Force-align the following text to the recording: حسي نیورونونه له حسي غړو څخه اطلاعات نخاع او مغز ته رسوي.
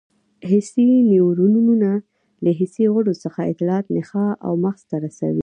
حسي 0.49 0.87
نیورونونه 1.11 1.91
له 2.43 2.51
حسي 2.59 2.85
غړو 2.93 3.13
څخه 3.23 3.39
اطلاعات 3.51 3.87
نخاع 3.97 4.31
او 4.45 4.53
مغز 4.63 4.81
ته 4.89 4.95
رسوي. 5.05 5.39